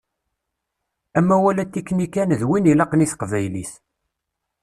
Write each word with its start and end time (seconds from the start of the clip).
Amawal 1.19 1.57
atiknikand 1.63 2.41
win 2.49 2.69
ilaqen 2.71 3.03
i 3.05 3.07
teqbaylit. 3.11 3.71